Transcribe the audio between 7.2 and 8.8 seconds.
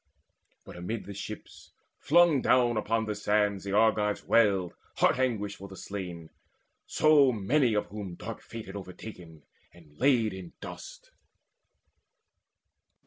many of whom Dark fate had